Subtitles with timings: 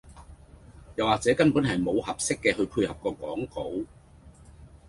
[0.95, 3.85] 又或者根本係無合適嘅去配合個講稿